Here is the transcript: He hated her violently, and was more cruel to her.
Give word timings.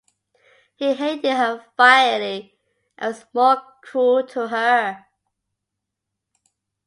He 0.77 0.95
hated 0.95 1.31
her 1.33 1.63
violently, 1.77 2.57
and 2.97 3.13
was 3.13 3.23
more 3.35 3.61
cruel 3.83 4.25
to 4.29 4.47
her. 4.47 5.05